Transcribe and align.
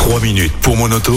3 0.00 0.20
minutes 0.20 0.52
pour 0.62 0.76
mon 0.76 0.90
auto 0.90 1.16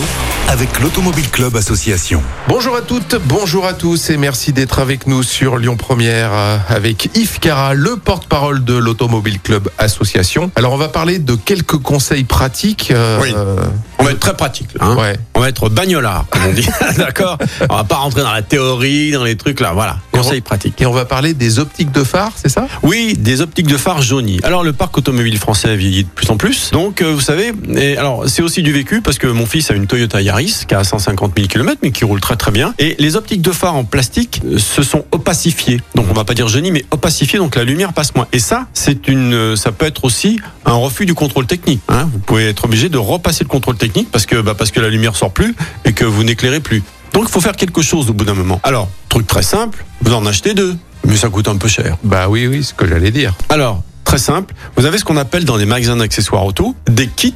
avec 0.50 0.80
l'Automobile 0.82 1.30
Club 1.32 1.56
Association. 1.56 2.22
Bonjour 2.50 2.76
à 2.76 2.82
toutes, 2.82 3.16
bonjour 3.26 3.66
à 3.66 3.74
tous 3.74 4.10
et 4.10 4.18
merci 4.18 4.52
d'être 4.52 4.80
avec 4.80 5.08
nous 5.08 5.24
sur 5.24 5.58
Lyon 5.58 5.78
Première 5.78 6.32
euh, 6.34 6.58
avec 6.68 7.10
Yves 7.16 7.40
Cara, 7.40 7.74
le 7.74 7.96
porte-parole 7.96 8.64
de 8.64 8.74
l'Automobile 8.76 9.40
Club 9.40 9.70
Association. 9.78 10.52
Alors 10.58 10.74
on 10.74 10.78
va 10.78 10.90
parler 10.90 11.18
de 11.18 11.34
quelques 11.36 11.78
conseils 11.78 12.26
pratiques. 12.26 12.92
euh, 12.92 13.20
Oui. 13.24 13.34
euh, 13.36 13.56
On 14.00 14.04
va 14.04 14.12
être 14.12 14.20
très 14.20 14.36
pratique. 14.36 14.68
hein. 14.82 14.96
Ouais. 14.98 15.18
On 15.34 15.40
va 15.40 15.48
être 15.50 15.70
bagnolard, 15.70 16.26
comme 16.30 16.44
on 16.50 16.54
dit. 16.54 16.68
D'accord 16.98 17.38
On 17.70 17.76
va 17.78 17.84
pas 17.86 17.96
rentrer 17.96 18.22
dans 18.22 18.34
la 18.34 18.42
théorie, 18.44 19.12
dans 19.14 19.24
les 19.24 19.38
trucs 19.38 19.60
là. 19.62 19.72
Voilà. 19.74 19.98
Conseil 20.12 20.42
pratique. 20.42 20.80
et 20.82 20.86
on 20.86 20.92
va 20.92 21.06
parler 21.06 21.34
des 21.34 21.58
optiques 21.60 21.92
de 21.92 22.04
phare, 22.04 22.32
c'est 22.36 22.50
ça? 22.50 22.68
Oui, 22.84 23.16
des 23.18 23.42
optiques 23.42 23.68
de 23.68 23.78
phare 23.78 24.02
jaunies. 24.02 24.40
Alors 24.44 24.64
le 24.64 24.72
parc 24.74 24.98
automobile 24.98 25.38
français 25.40 25.76
vieillit 25.76 26.04
de 26.04 26.10
plus 26.10 26.30
en 26.30 26.38
plus. 26.38 26.70
Donc 26.72 27.02
euh, 27.02 27.12
vous 27.14 27.22
savez, 27.22 27.52
et 27.76 27.98
alors 27.98 28.24
c'est 28.28 28.42
aussi 28.44 28.62
du 28.62 28.73
vécu 28.74 29.02
parce 29.02 29.18
que 29.18 29.28
mon 29.28 29.46
fils 29.46 29.72
a 29.72 29.74
une 29.76 29.88
Toyota 29.88 30.22
Yaris 30.22 30.66
qui 30.68 30.76
a 30.76 30.84
150 30.84 31.34
000 31.36 31.48
km 31.48 31.80
mais 31.84 31.92
qui 31.92 32.04
roule 32.04 32.20
très 32.20 32.36
très 32.36 32.52
bien. 32.52 32.74
Et 32.80 32.96
les 33.00 33.16
optiques 33.16 33.42
de 33.42 33.52
phare 33.52 33.76
en 33.76 33.86
plastique 33.86 34.42
euh, 34.46 34.58
se 34.58 34.84
sont 34.84 35.06
opacifiées. 35.12 35.80
Donc 35.96 36.08
on 36.10 36.14
va 36.14 36.26
pas 36.26 36.34
dire 36.34 36.48
jaunies 36.50 36.72
mais 36.72 36.84
opacifiées 36.92 37.40
donc 37.40 37.56
la 37.56 37.64
lumière 37.64 37.94
passe 37.94 38.14
moins. 38.16 38.28
Et 38.34 38.40
ça 38.40 38.68
c'est 38.74 39.08
une, 39.08 39.34
euh, 39.34 39.56
ça 39.56 39.72
peut 39.72 39.86
être 39.86 40.04
aussi 40.04 40.40
un 40.66 40.74
refus 40.74 41.06
du 41.06 41.14
contrôle 41.14 41.46
technique. 41.46 41.82
hein. 41.88 42.10
Vous 42.12 42.20
pouvez 42.20 42.50
être 42.50 42.66
obligé 42.66 42.90
de 42.90 42.98
repasser 42.98 43.44
le 43.46 43.50
contrôle 43.50 43.78
technique 43.78 44.12
parce 44.12 44.26
que 44.26 44.42
bah, 44.42 44.56
parce 44.58 44.72
que 44.72 44.80
la 44.82 44.90
lumière 44.90 45.16
sort 45.16 45.32
plus 45.32 45.56
et 45.86 45.94
que 45.94 46.04
vous 46.04 46.24
n'éclairez 46.24 46.60
plus. 46.60 46.84
Donc 47.14 47.26
il 47.28 47.32
faut 47.32 47.42
faire 47.42 47.56
quelque 47.56 47.82
chose 47.82 48.10
au 48.10 48.14
bout 48.14 48.26
d'un 48.26 48.34
moment. 48.34 48.60
Alors 48.64 48.90
truc 49.10 49.28
très 49.28 49.44
simple, 49.44 49.86
vous 50.02 50.14
en 50.14 50.26
achetez 50.26 50.56
deux, 50.56 50.76
mais 51.06 51.16
ça 51.16 51.30
coûte 51.30 51.48
un 51.48 51.58
peu 51.58 51.68
cher. 51.68 51.98
Bah 52.04 52.28
oui, 52.28 52.48
oui, 52.48 52.64
ce 52.64 52.74
que 52.74 52.88
j'allais 52.88 53.12
dire. 53.12 53.36
Alors, 53.50 53.84
très 54.04 54.18
simple, 54.18 54.56
vous 54.76 54.86
avez 54.88 54.98
ce 54.98 55.06
qu'on 55.06 55.18
appelle 55.18 55.46
dans 55.46 55.56
les 55.56 55.68
magasins 55.68 55.98
d'accessoires 55.98 56.44
auto 56.44 56.76
des 56.90 57.06
kits 57.08 57.34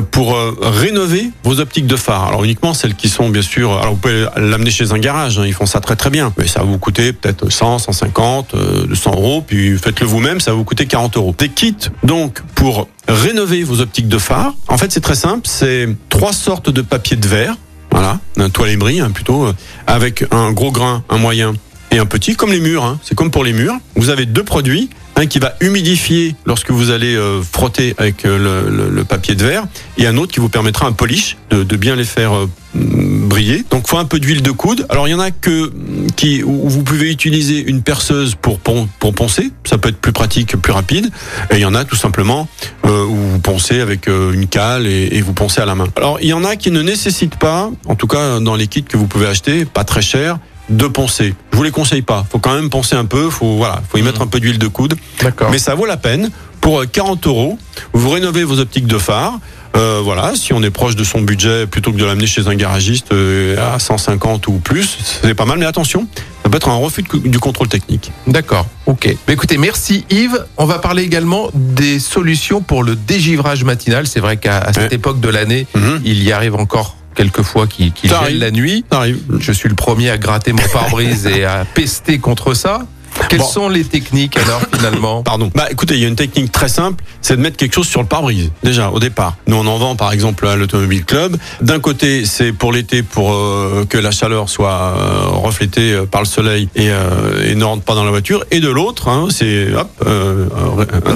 pour 0.00 0.34
euh, 0.36 0.56
rénover 0.60 1.30
vos 1.44 1.60
optiques 1.60 1.86
de 1.86 1.96
phare. 1.96 2.24
Alors 2.28 2.44
uniquement 2.44 2.74
celles 2.74 2.94
qui 2.94 3.08
sont 3.08 3.28
bien 3.28 3.42
sûr. 3.42 3.72
Alors 3.72 3.94
vous 3.94 4.00
pouvez 4.00 4.26
l'amener 4.36 4.70
chez 4.70 4.92
un 4.92 4.98
garage, 4.98 5.38
hein, 5.38 5.44
ils 5.46 5.54
font 5.54 5.66
ça 5.66 5.80
très 5.80 5.96
très 5.96 6.10
bien. 6.10 6.32
Mais 6.38 6.46
ça 6.46 6.60
va 6.60 6.66
vous 6.66 6.78
coûter 6.78 7.12
peut-être 7.12 7.50
100, 7.50 7.78
150, 7.78 8.54
euh, 8.54 8.86
200 8.86 9.12
euros. 9.12 9.44
Puis 9.46 9.76
faites-le 9.78 10.06
vous-même, 10.06 10.40
ça 10.40 10.50
va 10.52 10.56
vous 10.56 10.64
coûter 10.64 10.86
40 10.86 11.16
euros. 11.16 11.34
Des 11.38 11.48
kits 11.48 11.76
donc 12.02 12.40
pour 12.54 12.88
rénover 13.08 13.62
vos 13.64 13.80
optiques 13.80 14.08
de 14.08 14.18
phare. 14.18 14.52
En 14.68 14.78
fait 14.78 14.92
c'est 14.92 15.00
très 15.00 15.14
simple, 15.14 15.42
c'est 15.44 15.88
trois 16.08 16.32
sortes 16.32 16.70
de 16.70 16.82
papier 16.82 17.16
de 17.16 17.26
verre. 17.26 17.56
Voilà, 17.90 18.18
un 18.38 18.50
toile 18.50 18.70
ébris 18.70 19.00
hein, 19.00 19.10
plutôt, 19.12 19.44
euh, 19.44 19.52
avec 19.86 20.24
un 20.32 20.50
gros 20.50 20.72
grain, 20.72 21.04
un 21.08 21.18
moyen 21.18 21.52
et 21.92 21.98
un 21.98 22.06
petit, 22.06 22.34
comme 22.34 22.50
les 22.50 22.58
murs. 22.58 22.84
hein. 22.84 22.98
C'est 23.04 23.14
comme 23.14 23.30
pour 23.30 23.44
les 23.44 23.52
murs. 23.52 23.76
Vous 23.94 24.10
avez 24.10 24.26
deux 24.26 24.42
produits. 24.42 24.90
Un 25.16 25.26
qui 25.26 25.38
va 25.38 25.54
humidifier 25.60 26.34
lorsque 26.44 26.70
vous 26.70 26.90
allez 26.90 27.14
euh, 27.14 27.40
frotter 27.40 27.94
avec 27.98 28.24
euh, 28.24 28.90
le, 28.90 29.04
papier 29.04 29.34
de 29.34 29.44
verre 29.44 29.66
et 29.96 30.06
un 30.06 30.16
autre 30.16 30.32
qui 30.32 30.40
vous 30.40 30.48
permettra 30.48 30.86
un 30.86 30.92
polish 30.92 31.36
de, 31.50 31.76
bien 31.76 31.94
les 31.94 32.04
faire 32.04 32.34
euh, 32.34 32.50
briller. 32.74 33.64
Donc 33.70 33.86
faut 33.86 33.98
un 33.98 34.06
peu 34.06 34.18
d'huile 34.18 34.42
de 34.42 34.50
coude. 34.50 34.86
Alors 34.88 35.06
il 35.06 35.12
y 35.12 35.14
en 35.14 35.20
a 35.20 35.30
que 35.30 35.72
qui 36.16 36.42
où 36.42 36.68
vous 36.68 36.82
pouvez 36.82 37.10
utiliser 37.10 37.62
une 37.62 37.82
perceuse 37.82 38.34
pour 38.34 38.58
pon- 38.58 38.88
pour 38.98 39.14
poncer, 39.14 39.50
ça 39.64 39.78
peut 39.78 39.88
être 39.88 39.98
plus 40.00 40.12
pratique, 40.12 40.56
plus 40.56 40.72
rapide. 40.72 41.10
Et 41.50 41.54
il 41.56 41.60
y 41.60 41.64
en 41.64 41.74
a 41.74 41.84
tout 41.84 41.96
simplement 41.96 42.48
euh, 42.84 43.04
où 43.04 43.14
vous 43.14 43.38
poncez 43.38 43.80
avec 43.80 44.08
euh, 44.08 44.32
une 44.32 44.46
cale 44.46 44.86
et, 44.86 45.08
et 45.12 45.20
vous 45.22 45.32
poncez 45.32 45.60
à 45.60 45.66
la 45.66 45.74
main. 45.74 45.86
Alors 45.96 46.18
il 46.20 46.28
y 46.28 46.32
en 46.32 46.44
a 46.44 46.56
qui 46.56 46.70
ne 46.70 46.82
nécessitent 46.82 47.36
pas, 47.38 47.70
en 47.86 47.94
tout 47.94 48.06
cas 48.06 48.40
dans 48.40 48.54
les 48.56 48.66
kits 48.66 48.82
que 48.84 48.96
vous 48.96 49.06
pouvez 49.06 49.26
acheter, 49.26 49.64
pas 49.64 49.84
très 49.84 50.02
cher, 50.02 50.38
de 50.70 50.86
poncer. 50.86 51.34
Je 51.52 51.56
vous 51.56 51.62
les 51.62 51.70
conseille 51.70 52.02
pas. 52.02 52.24
Faut 52.30 52.38
quand 52.38 52.54
même 52.54 52.70
poncer 52.70 52.96
un 52.96 53.04
peu. 53.04 53.28
Faut 53.30 53.56
voilà, 53.56 53.82
faut 53.90 53.98
y 53.98 54.02
mettre 54.02 54.22
un 54.22 54.26
peu 54.26 54.40
d'huile 54.40 54.58
de 54.58 54.66
coude. 54.68 54.94
D'accord. 55.22 55.50
Mais 55.50 55.58
ça 55.58 55.74
vaut 55.74 55.86
la 55.86 55.96
peine. 55.98 56.30
Pour 56.60 56.80
euh, 56.80 56.86
40 56.90 57.26
euros, 57.26 57.58
vous 57.92 58.08
rénovez 58.08 58.44
vos 58.44 58.58
optiques 58.58 58.86
de 58.86 58.96
phare. 58.98 59.38
Euh, 59.76 60.00
voilà, 60.04 60.32
si 60.36 60.52
on 60.52 60.62
est 60.62 60.70
proche 60.70 60.94
de 60.94 61.02
son 61.02 61.20
budget, 61.20 61.66
plutôt 61.66 61.90
que 61.92 61.96
de 61.96 62.04
l'amener 62.04 62.26
chez 62.26 62.46
un 62.46 62.54
garagiste 62.54 63.12
euh, 63.12 63.74
à 63.74 63.78
150 63.80 64.46
ou 64.46 64.52
plus, 64.52 64.96
c'est 65.22 65.34
pas 65.34 65.44
mal. 65.46 65.58
Mais 65.58 65.66
attention, 65.66 66.06
ça 66.44 66.48
peut 66.50 66.56
être 66.56 66.68
un 66.68 66.76
refus 66.76 67.02
du 67.24 67.38
contrôle 67.40 67.66
technique. 67.68 68.12
D'accord, 68.28 68.66
ok. 68.86 69.16
Bah, 69.26 69.32
écoutez, 69.32 69.58
merci 69.58 70.04
Yves. 70.10 70.44
On 70.58 70.64
va 70.64 70.78
parler 70.78 71.02
également 71.02 71.50
des 71.54 71.98
solutions 71.98 72.60
pour 72.60 72.84
le 72.84 72.94
dégivrage 72.94 73.64
matinal. 73.64 74.06
C'est 74.06 74.20
vrai 74.20 74.36
qu'à 74.36 74.72
cette 74.72 74.90
Ouais. 74.90 74.94
époque 74.94 75.18
de 75.20 75.28
l'année, 75.28 75.66
Mhm. 75.74 76.02
il 76.04 76.22
y 76.22 76.30
arrive 76.30 76.54
encore 76.54 76.96
quelques 77.16 77.42
fois 77.42 77.66
qui, 77.66 77.90
qui 77.92 78.06
gèle 78.08 78.16
arrive. 78.16 78.38
la 78.38 78.50
nuit. 78.52 78.84
Ça 78.92 78.98
arrive. 78.98 79.18
Je 79.40 79.52
suis 79.52 79.68
le 79.68 79.74
premier 79.74 80.10
à 80.10 80.18
gratter 80.18 80.52
mon 80.52 80.62
pare-brise 80.72 81.26
et 81.26 81.44
à 81.44 81.64
pester 81.64 82.18
contre 82.18 82.54
ça. 82.54 82.80
Quelles 83.28 83.38
Bon. 83.40 83.46
sont 83.46 83.68
les 83.68 83.84
techniques 83.84 84.36
alors 84.38 84.60
finalement 84.74 85.22
Pardon. 85.22 85.50
Bah 85.54 85.66
écoutez, 85.70 85.94
il 85.94 86.00
y 86.00 86.04
a 86.04 86.08
une 86.08 86.16
technique 86.16 86.52
très 86.52 86.68
simple, 86.68 87.02
c'est 87.20 87.36
de 87.36 87.40
mettre 87.42 87.56
quelque 87.56 87.74
chose 87.74 87.86
sur 87.88 88.00
le 88.00 88.06
pare-brise. 88.06 88.50
Déjà 88.62 88.90
au 88.90 88.98
départ. 88.98 89.36
Nous 89.46 89.56
on 89.56 89.66
en 89.66 89.78
vend 89.78 89.96
par 89.96 90.12
exemple 90.12 90.46
à 90.46 90.56
l'automobile 90.56 91.04
club. 91.04 91.36
D'un 91.60 91.80
côté, 91.80 92.24
c'est 92.26 92.52
pour 92.52 92.72
l'été 92.72 93.02
pour 93.02 93.32
euh, 93.32 93.84
que 93.88 93.98
la 93.98 94.10
chaleur 94.10 94.48
soit 94.48 94.70
euh, 94.72 95.26
reflétée 95.28 95.92
euh, 95.92 96.06
par 96.06 96.20
le 96.22 96.26
soleil 96.26 96.68
et, 96.74 96.90
euh, 96.90 97.50
et 97.50 97.54
ne 97.54 97.64
rentre 97.64 97.82
pas 97.84 97.94
dans 97.94 98.04
la 98.04 98.10
voiture. 98.10 98.44
Et 98.50 98.60
de 98.60 98.68
l'autre, 98.68 99.08
hein, 99.08 99.28
c'est 99.30 99.68
hop, 99.74 100.06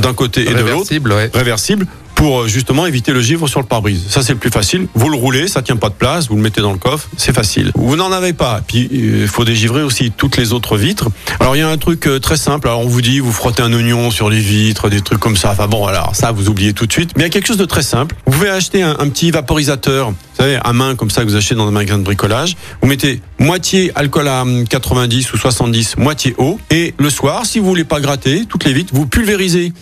d'un 0.01 0.15
côté 0.15 0.43
et 0.43 0.55
de 0.55 0.61
l'autre 0.61 1.15
ouais. 1.15 1.31
réversible 1.35 1.87
pour 2.19 2.41
euh, 2.41 2.49
justement 2.49 2.85
éviter 2.85 3.13
le 3.13 3.23
givre 3.23 3.47
sur 3.47 3.61
le 3.61 3.67
pare-brise. 3.67 4.07
Ça 4.09 4.23
c'est 4.23 4.33
le 4.33 4.41
plus 4.41 4.51
facile. 4.51 4.89
Vous 4.95 5.09
le 5.09 5.17
roulez, 5.17 5.47
ça 5.47 5.63
tient 5.63 5.77
pas 5.77 5.89
de 5.89 5.95
place, 5.95 6.29
vous 6.29 6.35
le 6.35 6.43
mettez 6.43 6.61
dans 6.61 6.73
le 6.73 6.79
coffre, 6.79 7.09
c'est 7.17 7.33
facile. 7.33 7.71
Vous 7.77 7.95
n'en 7.95 8.11
avez 8.11 8.33
pas. 8.33 8.61
Puis 8.67 8.89
il 8.91 9.29
faut 9.29 9.45
dégivrer 9.45 9.85
aussi 9.85 10.11
toutes 10.11 10.37
les 10.37 10.53
autres 10.53 10.77
vitres. 10.77 11.11
Alors 11.39 11.55
il 11.55 11.61
y 11.61 11.63
a 11.63 11.69
un 11.69 11.79
truc 11.79 12.09
euh, 12.09 12.19
très 12.19 12.37
simple. 12.37 12.67
Alors 12.67 12.81
on 12.81 12.89
vous 12.89 13.03
dit 13.03 13.21
vous 13.21 13.31
frottez 13.31 13.63
un 13.63 13.73
oignon 13.73 14.11
sur 14.11 14.31
les 14.31 14.41
vitres, 14.41 14.89
des 14.91 15.01
trucs 15.01 15.21
comme 15.21 15.37
ça. 15.37 15.53
Enfin 15.53 15.69
bon, 15.69 15.87
alors 15.87 16.17
ça 16.17 16.33
vous 16.33 16.49
oubliez 16.49 16.73
tout 16.73 16.89
de 16.89 16.93
suite. 16.93 17.13
Mais 17.15 17.23
il 17.23 17.27
y 17.27 17.29
a 17.29 17.31
quelque 17.31 17.47
chose 17.47 17.57
de 17.57 17.65
très 17.65 17.83
simple. 17.83 18.17
Vous 18.27 18.33
pouvez 18.33 18.51
acheter 18.51 18.83
un, 18.83 18.97
petit 19.09 19.31
vaporisateur, 19.31 20.11
vous 20.11 20.17
savez, 20.37 20.59
à 20.61 20.73
main 20.73 20.97
comme 20.97 21.11
ça 21.11 21.23
que 21.23 21.29
vous 21.29 21.37
achetez 21.37 21.55
dans 21.55 21.69
un 21.69 21.71
magasin 21.71 21.99
de 21.99 22.03
bricolage. 22.05 22.57
Vous 22.83 22.89
mettez 22.89 23.23
moitié 23.39 23.93
alcool 23.95 24.27
à 24.27 24.43
hum, 24.43 24.67
90 24.67 25.33
ou 25.33 25.39
70, 25.39 25.99
moitié 25.99 26.35
eau. 26.39 26.59
Et 26.71 26.95
le 26.99 27.11
soir, 27.11 27.47
si 27.47 27.61
vous 27.61 27.67
voulez 27.67 27.85
pas 27.85 28.01
gratter 28.01 28.45
toutes 28.47 28.65
les 28.65 28.73
vitres, 28.73 28.93
vous 28.93 29.07
pulvérisez 29.07 29.73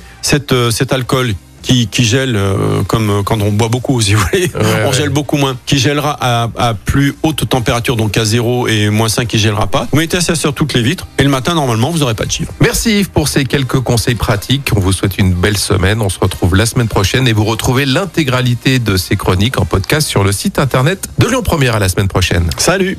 euh, 0.53 0.71
cet 0.71 0.93
alcool 0.93 1.33
qui, 1.67 1.89
qui 1.89 2.05
gèle 2.05 2.37
euh, 2.37 2.83
comme 2.87 3.11
euh, 3.11 3.23
quand 3.25 3.41
on 3.43 3.51
boit 3.51 3.69
beaucoup, 3.69 4.01
si 4.01 4.15
vous 4.15 4.25
voulez. 4.31 4.45
Ouais, 4.55 4.85
on 4.85 4.91
ouais. 4.91 4.97
gèle 4.97 5.09
beaucoup 5.09 5.37
moins. 5.37 5.57
Qui 5.67 5.79
gèlera 5.79 6.17
à, 6.21 6.49
à 6.57 6.75
plus 6.75 7.15
haute 7.23 7.49
température, 7.49 7.97
donc 7.97 8.17
à 8.17 8.25
0 8.25 8.69
et 8.69 8.91
moins 8.91 9.09
5 9.09 9.27
qui 9.27 9.39
gèlera 9.39 9.67
pas. 9.67 9.89
Vous 9.93 9.99
mettez 9.99 10.21
ça 10.21 10.37
sur 10.37 10.55
toutes 10.55 10.75
les 10.75 10.83
vitres 10.83 11.07
et 11.19 11.23
le 11.25 11.29
matin, 11.29 11.55
normalement, 11.55 11.91
vous 11.91 11.99
n'aurez 11.99 12.15
pas 12.15 12.25
de 12.25 12.31
givre. 12.31 12.53
Merci 12.61 13.01
Yves 13.01 13.11
pour 13.11 13.29
ces 13.29 13.45
quelques 13.45 13.81
conseils 13.81 14.15
pratiques. 14.15 14.71
On 14.77 14.81
vous 14.81 14.93
souhaite 14.93 15.19
une 15.19 15.35
belle 15.35 15.59
semaine. 15.59 16.01
On 16.01 16.09
se 16.09 16.19
retrouve 16.21 16.55
la 16.55 16.67
semaine 16.67 16.89
prochaine 16.89 17.27
et 17.27 17.33
vous 17.33 17.45
retrouvez 17.45 17.85
l'intégralité 17.85 18.79
de 18.79 18.97
ces 18.97 19.17
chroniques 19.17 19.59
en 19.59 19.65
podcast 19.65 20.07
sur 20.07 20.23
le 20.23 20.33
site 20.33 20.59
internet 20.59 21.09
de 21.19 21.27
Lyon 21.27 21.43
Première 21.43 21.75
à 21.77 21.79
la 21.79 21.89
semaine 21.89 22.09
prochaine. 22.09 22.49
Salut 22.59 22.99